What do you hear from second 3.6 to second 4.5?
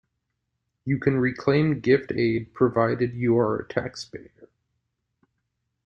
taxpayer.